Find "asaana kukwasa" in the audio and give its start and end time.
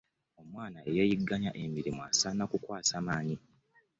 2.09-2.95